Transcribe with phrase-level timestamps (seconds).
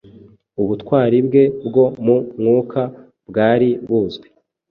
[0.61, 2.81] Ubutwari bwe bwo mu mwuka
[3.29, 4.27] bwari buzwi